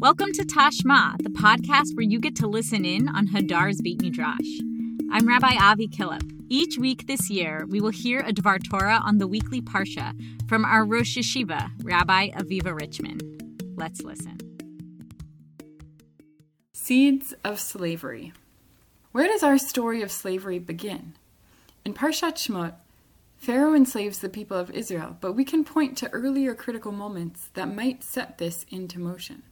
[0.00, 4.60] Welcome to Tashma, the podcast where you get to listen in on Hadar's Beit Midrash.
[5.10, 6.22] I'm Rabbi Avi Killip.
[6.48, 10.14] Each week this year, we will hear a Dvar Torah on the weekly Parsha
[10.48, 13.18] from our Rosh Yeshiva, Rabbi Aviva Richman.
[13.74, 14.38] Let's listen.
[16.72, 18.32] Seeds of Slavery.
[19.10, 21.14] Where does our story of slavery begin?
[21.84, 22.74] In Parshat Shemot,
[23.36, 27.74] Pharaoh enslaves the people of Israel, but we can point to earlier critical moments that
[27.74, 29.42] might set this into motion.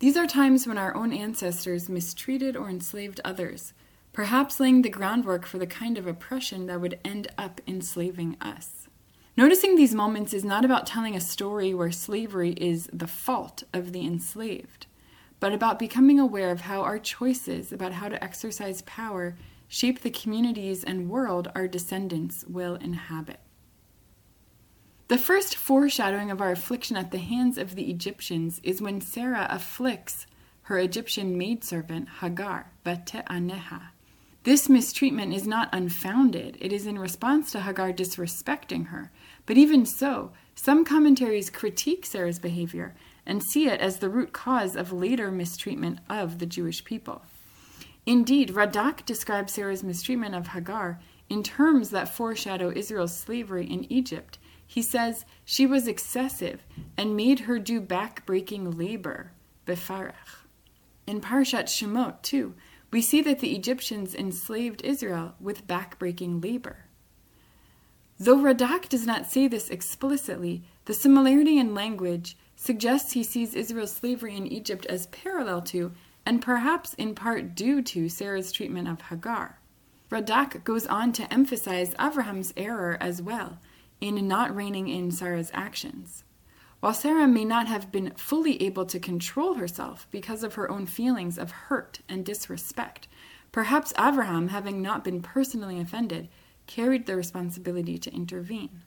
[0.00, 3.74] These are times when our own ancestors mistreated or enslaved others,
[4.14, 8.88] perhaps laying the groundwork for the kind of oppression that would end up enslaving us.
[9.36, 13.92] Noticing these moments is not about telling a story where slavery is the fault of
[13.92, 14.86] the enslaved,
[15.38, 19.36] but about becoming aware of how our choices about how to exercise power
[19.68, 23.40] shape the communities and world our descendants will inhabit.
[25.10, 29.48] The first foreshadowing of our affliction at the hands of the Egyptians is when Sarah
[29.50, 30.24] afflicts
[30.62, 33.88] her Egyptian maidservant Hagar, Aneha.
[34.44, 36.58] This mistreatment is not unfounded.
[36.60, 39.10] It is in response to Hagar disrespecting her.
[39.46, 42.94] But even so, some commentaries critique Sarah's behavior
[43.26, 47.22] and see it as the root cause of later mistreatment of the Jewish people.
[48.06, 54.38] Indeed, Radak describes Sarah's mistreatment of Hagar in terms that foreshadow Israel's slavery in Egypt
[54.70, 56.64] he says she was excessive
[56.96, 59.32] and made her do back-breaking labor,
[59.66, 60.46] befarach.
[61.08, 62.54] In Parshat Shemot, too,
[62.92, 66.84] we see that the Egyptians enslaved Israel with back-breaking labor.
[68.16, 73.92] Though Radak does not say this explicitly, the similarity in language suggests he sees Israel's
[73.92, 75.90] slavery in Egypt as parallel to,
[76.24, 79.59] and perhaps in part due to, Sarah's treatment of Hagar.
[80.10, 83.60] Radak goes on to emphasize Avraham's error as well,
[84.00, 86.24] in not reining in Sarah's actions.
[86.80, 90.86] While Sarah may not have been fully able to control herself because of her own
[90.86, 93.06] feelings of hurt and disrespect,
[93.52, 96.28] perhaps Abraham, having not been personally offended,
[96.66, 98.82] carried the responsibility to intervene.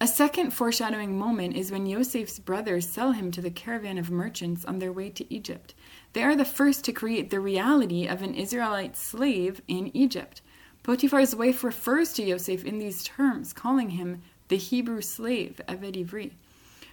[0.00, 4.64] A second foreshadowing moment is when Yosef's brothers sell him to the caravan of merchants
[4.64, 5.74] on their way to Egypt.
[6.12, 10.40] They are the first to create the reality of an Israelite slave in Egypt,
[10.88, 16.32] Potiphar's wife refers to Yosef in these terms, calling him the Hebrew slave, Eved Ivri.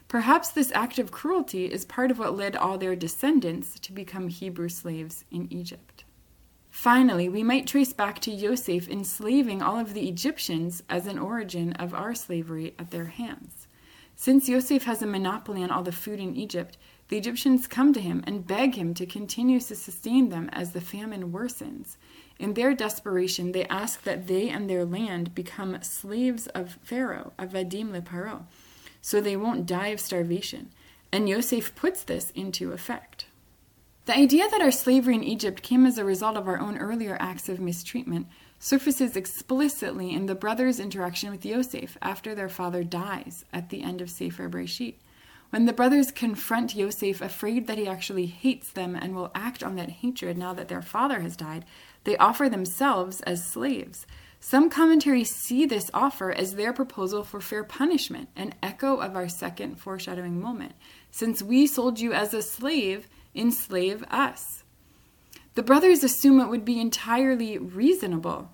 [0.07, 4.27] Perhaps this act of cruelty is part of what led all their descendants to become
[4.27, 6.04] Hebrew slaves in Egypt.
[6.75, 11.71] Finally, we might trace back to Yosef enslaving all of the Egyptians as an origin
[11.73, 13.67] of our slavery at their hands.
[14.17, 16.77] Since Yosef has a monopoly on all the food in Egypt,
[17.07, 20.81] the Egyptians come to him and beg him to continue to sustain them as the
[20.81, 21.95] famine worsens.
[22.39, 27.93] In their desperation, they ask that they and their land become slaves of Pharaoh, Avadim
[27.93, 28.43] le Paro,
[29.01, 30.71] so they won't die of starvation.
[31.09, 33.27] And Yosef puts this into effect.
[34.05, 37.17] The idea that our slavery in Egypt came as a result of our own earlier
[37.19, 38.27] acts of mistreatment
[38.59, 44.01] surfaces explicitly in the brothers' interaction with Yosef after their father dies at the end
[44.01, 44.95] of Sefer Breshit.
[45.49, 49.75] When the brothers confront Yosef, afraid that he actually hates them and will act on
[49.77, 51.65] that hatred now that their father has died,
[52.03, 54.05] they offer themselves as slaves.
[54.39, 59.27] Some commentaries see this offer as their proposal for fair punishment, an echo of our
[59.27, 60.73] second foreshadowing moment.
[61.09, 64.63] Since we sold you as a slave, enslave us.
[65.55, 68.51] The brothers assume it would be entirely reasonable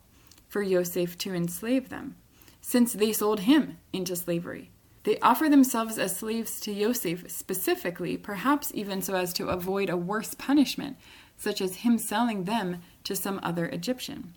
[0.47, 2.15] for Yosef to enslave them,
[2.61, 4.69] since they sold him into slavery.
[5.03, 9.97] They offer themselves as slaves to Yosef specifically, perhaps even so as to avoid a
[9.97, 10.97] worse punishment,
[11.37, 14.35] such as him selling them to some other Egyptian.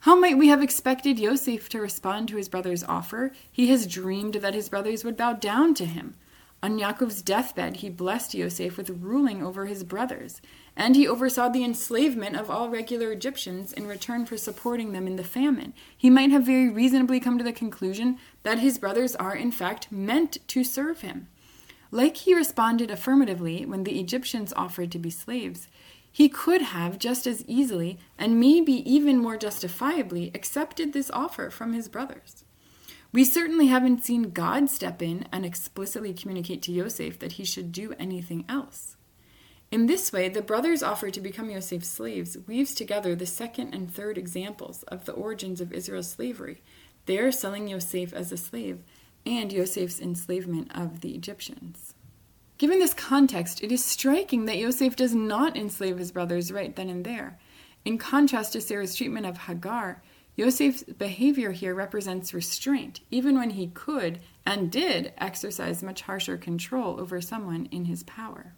[0.00, 3.32] How might we have expected Yosef to respond to his brother's offer?
[3.50, 6.14] He has dreamed that his brothers would bow down to him.
[6.62, 10.40] On Yaakov's deathbed, he blessed Yosef with ruling over his brothers,
[10.74, 15.16] and he oversaw the enslavement of all regular Egyptians in return for supporting them in
[15.16, 15.74] the famine.
[15.96, 19.92] He might have very reasonably come to the conclusion that his brothers are, in fact,
[19.92, 21.28] meant to serve him.
[21.90, 25.68] Like he responded affirmatively when the Egyptians offered to be slaves,
[26.10, 31.74] he could have just as easily, and maybe even more justifiably, accepted this offer from
[31.74, 32.42] his brothers.
[33.16, 37.72] We certainly haven't seen God step in and explicitly communicate to Yosef that he should
[37.72, 38.98] do anything else.
[39.70, 43.90] In this way, the brothers' offer to become Yosef's slaves weaves together the second and
[43.90, 46.60] third examples of the origins of Israel's slavery,
[47.06, 48.82] their selling Yosef as a slave,
[49.24, 51.94] and Yosef's enslavement of the Egyptians.
[52.58, 56.90] Given this context, it is striking that Yosef does not enslave his brothers right then
[56.90, 57.38] and there.
[57.82, 60.02] In contrast to Sarah's treatment of Hagar,
[60.36, 67.00] Yosef's behavior here represents restraint, even when he could and did exercise much harsher control
[67.00, 68.52] over someone in his power.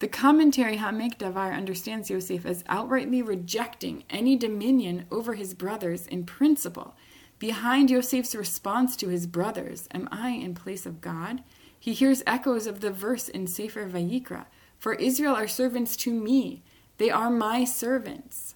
[0.00, 6.24] The commentary Ha'amek Davar understands Yosef as outrightly rejecting any dominion over his brothers in
[6.24, 6.94] principle.
[7.38, 11.42] Behind Yosef's response to his brothers, Am I in place of God?
[11.80, 14.46] He hears echoes of the verse in Sefer Vayikra
[14.78, 16.62] For Israel are servants to me,
[16.98, 18.54] they are my servants.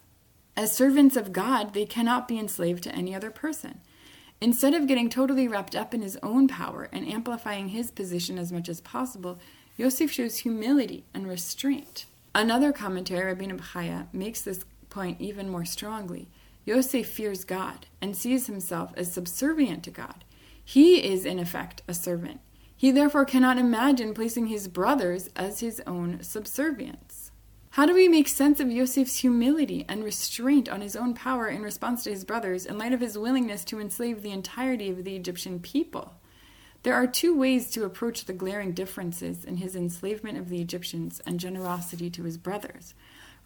[0.56, 3.81] As servants of God, they cannot be enslaved to any other person.
[4.40, 8.52] Instead of getting totally wrapped up in his own power and amplifying his position as
[8.52, 9.38] much as possible,
[9.76, 12.06] Yosef shows humility and restraint.
[12.34, 16.28] Another commentary, Rabbeinu Bechaya, makes this point even more strongly.
[16.64, 20.25] Yosef fears God and sees himself as subservient to God.
[20.64, 22.40] He is, in effect, a servant.
[22.76, 27.12] He therefore cannot imagine placing his brothers as his own subservients.
[27.73, 31.63] How do we make sense of Yosef's humility and restraint on his own power in
[31.63, 35.17] response to his brothers in light of his willingness to enslave the entirety of the
[35.17, 36.13] Egyptian people?
[36.83, 41.23] There are two ways to approach the glaring differences in his enslavement of the Egyptians
[41.25, 42.93] and generosity to his brothers.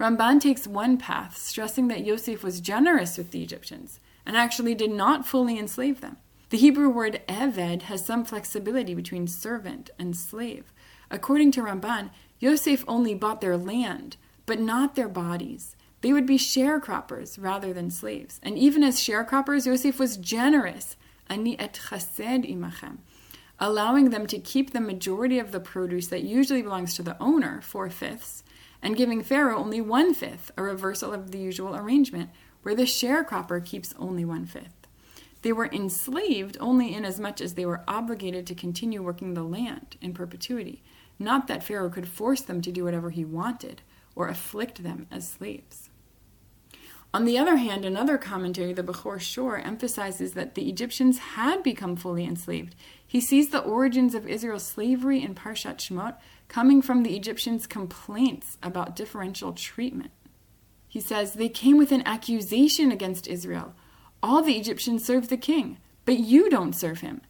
[0.00, 4.90] Ramban takes one path, stressing that Yosef was generous with the Egyptians and actually did
[4.90, 6.16] not fully enslave them.
[6.50, 10.72] The Hebrew word eved has some flexibility between servant and slave.
[11.10, 15.76] According to Ramban, Yosef only bought their land, but not their bodies.
[16.02, 18.40] They would be sharecroppers rather than slaves.
[18.42, 20.96] And even as sharecroppers, Yosef was generous,
[21.28, 22.98] ani et chesed imachem,
[23.58, 27.60] allowing them to keep the majority of the produce that usually belongs to the owner,
[27.60, 28.44] four fifths,
[28.82, 32.30] and giving Pharaoh only one fifth, a reversal of the usual arrangement,
[32.62, 34.75] where the sharecropper keeps only one fifth.
[35.46, 40.12] They were enslaved only inasmuch as they were obligated to continue working the land in
[40.12, 40.82] perpetuity,
[41.20, 43.82] not that Pharaoh could force them to do whatever he wanted
[44.16, 45.88] or afflict them as slaves.
[47.14, 51.94] On the other hand, another commentary, the Bechor Shor, emphasizes that the Egyptians had become
[51.94, 52.74] fully enslaved.
[53.06, 56.16] He sees the origins of Israel's slavery in Parshat Shemot
[56.48, 60.10] coming from the Egyptians' complaints about differential treatment.
[60.88, 63.76] He says, They came with an accusation against Israel
[64.26, 67.20] all the Egyptians serve the king, but you don't serve him.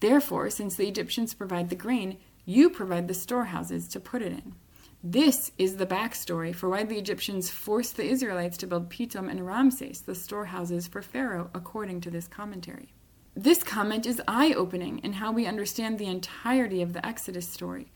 [0.00, 4.54] Therefore, since the Egyptians provide the grain, you provide the storehouses to put it in.
[5.02, 9.46] This is the backstory for why the Egyptians forced the Israelites to build Pitom and
[9.46, 12.92] Ramses, the storehouses for Pharaoh, according to this commentary.
[13.34, 17.90] This comment is eye opening in how we understand the entirety of the Exodus story.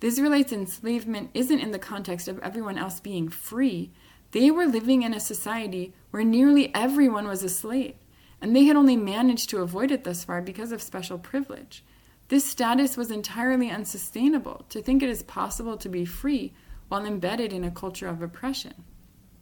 [0.00, 3.92] The Israelites' enslavement isn't in the context of everyone else being free,
[4.32, 7.94] they were living in a society where nearly everyone was a slave,
[8.40, 11.84] and they had only managed to avoid it thus far because of special privilege.
[12.28, 14.64] This status was entirely unsustainable.
[14.68, 16.52] To think it is possible to be free
[16.88, 18.84] while embedded in a culture of oppression.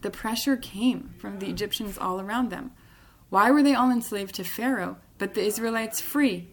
[0.00, 2.70] The pressure came from the Egyptians all around them.
[3.28, 6.48] Why were they all enslaved to Pharaoh, but the Israelites free?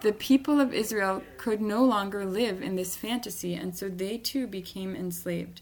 [0.00, 4.46] The people of Israel could no longer live in this fantasy, and so they too
[4.46, 5.60] became enslaved.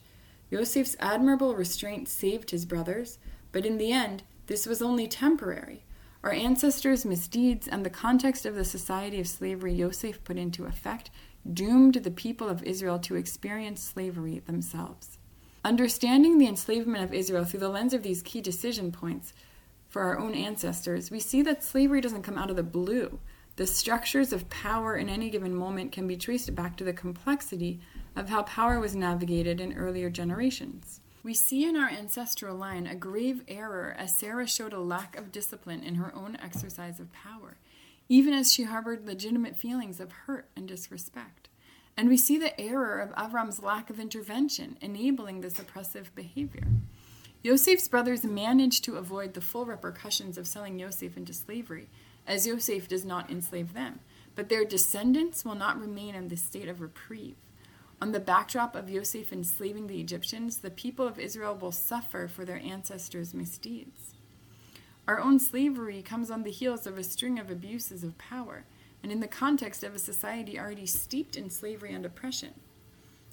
[0.53, 3.19] Yosef's admirable restraint saved his brothers,
[3.53, 5.83] but in the end, this was only temporary.
[6.23, 11.09] Our ancestors' misdeeds and the context of the society of slavery Yosef put into effect
[11.51, 15.17] doomed the people of Israel to experience slavery themselves.
[15.65, 19.33] Understanding the enslavement of Israel through the lens of these key decision points
[19.89, 23.21] for our own ancestors, we see that slavery doesn't come out of the blue.
[23.57, 27.81] The structures of power in any given moment can be traced back to the complexity
[28.17, 31.01] of how power was navigated in earlier generations.
[31.23, 35.31] We see in our ancestral line a grave error as Sarah showed a lack of
[35.31, 37.59] discipline in her own exercise of power,
[38.09, 41.49] even as she harbored legitimate feelings of hurt and disrespect.
[41.97, 46.67] And we see the error of Avram's lack of intervention, enabling this oppressive behavior.
[47.43, 51.89] Yosef's brothers managed to avoid the full repercussions of selling Yosef into slavery,
[52.27, 54.01] as Yosef does not enslave them,
[54.35, 57.37] but their descendants will not remain in this state of reprieve.
[58.01, 62.45] On the backdrop of Yosef enslaving the Egyptians, the people of Israel will suffer for
[62.45, 64.15] their ancestors' misdeeds.
[65.07, 68.65] Our own slavery comes on the heels of a string of abuses of power,
[69.03, 72.55] and in the context of a society already steeped in slavery and oppression.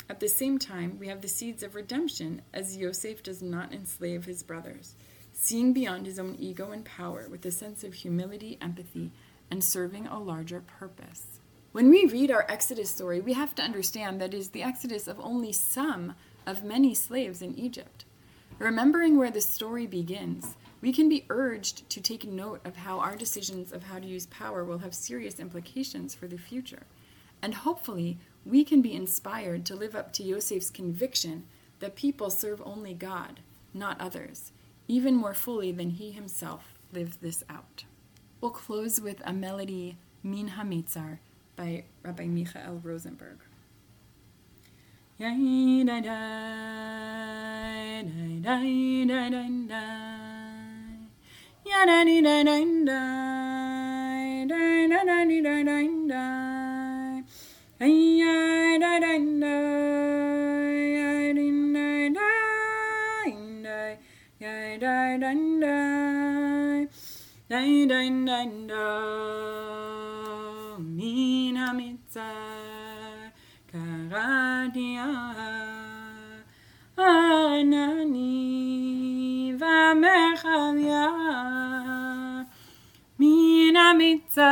[0.10, 4.26] At the same time, we have the seeds of redemption as Yosef does not enslave
[4.26, 4.96] his brothers,
[5.42, 9.10] seeing beyond his own ego and power with a sense of humility, empathy,
[9.50, 11.40] and serving a larger purpose.
[11.72, 15.08] When we read our Exodus story, we have to understand that it is the exodus
[15.08, 16.16] of only some
[16.46, 18.04] of many slaves in Egypt.
[18.58, 23.16] Remembering where the story begins, we can be urged to take note of how our
[23.16, 26.84] decisions of how to use power will have serious implications for the future.
[27.42, 31.46] And hopefully, we can be inspired to live up to Yosef's conviction
[31.80, 33.40] that people serve only God,
[33.74, 34.52] not others,
[34.90, 37.86] even more fully than he himself lived this out.
[38.42, 41.20] We'll close with a melody, Min HaMitzar,
[41.56, 43.38] by Rabbi Michael Rosenberg.
[65.20, 66.88] Ya, da, da, da.
[67.50, 68.86] Da, da, da, da.
[70.80, 72.30] Mina mitza.
[73.72, 75.10] Karadia
[76.98, 78.00] Anani
[83.20, 84.52] Mina Mitza